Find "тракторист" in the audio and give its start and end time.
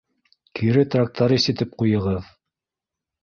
0.95-1.51